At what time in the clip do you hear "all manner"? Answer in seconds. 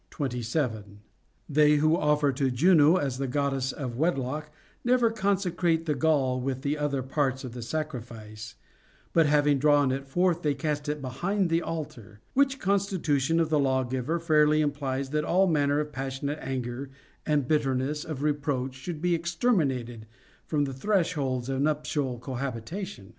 15.23-15.79